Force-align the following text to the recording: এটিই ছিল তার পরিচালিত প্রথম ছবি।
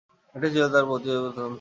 এটিই 0.35 0.51
ছিল 0.53 0.63
তার 0.73 0.85
পরিচালিত 0.89 1.19
প্রথম 1.19 1.35
ছবি। 1.37 1.49